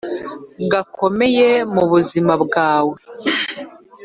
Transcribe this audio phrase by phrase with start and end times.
[0.71, 2.97] gakomeye mu buzima bwawe!